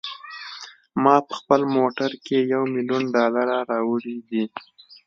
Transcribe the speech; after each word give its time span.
ما 1.03 1.15
په 1.27 1.33
خپل 1.39 1.61
موټر 1.75 2.11
کې 2.25 2.37
یو 2.53 2.63
میلیون 2.73 3.03
ډالره 3.15 3.57
راوړي 3.71 4.17
دي. 4.29 4.43